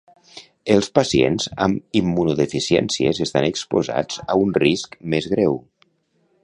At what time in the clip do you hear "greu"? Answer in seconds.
5.35-5.61